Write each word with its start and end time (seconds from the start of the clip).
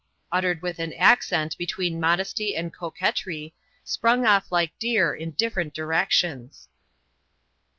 uttered 0.31 0.63
with 0.63 0.79
an 0.79 0.91
accent 0.93 1.55
between 1.59 1.99
modesty 1.99 2.55
and 2.55 2.73
coquetry, 2.73 3.53
sprung 3.83 4.25
off 4.25 4.51
like 4.51 4.71
deer 4.79 5.13
in 5.13 5.29
different 5.29 5.75
directions. 5.75 6.67